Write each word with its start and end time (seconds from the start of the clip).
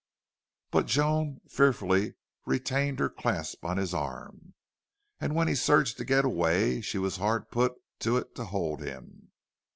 But 0.71 0.87
Joan 0.87 1.41
fearfully 1.47 2.15
retained 2.47 2.97
her 2.97 3.07
clasp 3.07 3.63
on 3.63 3.77
his 3.77 3.93
arm, 3.93 4.55
and 5.19 5.35
when 5.35 5.47
he 5.47 5.53
surged 5.53 5.97
to 5.97 6.05
get 6.05 6.25
away 6.25 6.81
she 6.81 6.97
was 6.97 7.17
hard 7.17 7.51
put 7.51 7.73
to 7.99 8.17
it 8.17 8.33
to 8.33 8.45
hold 8.45 8.81
him. 8.81 9.31